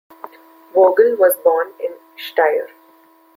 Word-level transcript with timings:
Vogl 0.73 1.15
was 1.19 1.35
born 1.43 1.73
in 1.79 1.91
Steyr. 2.17 2.67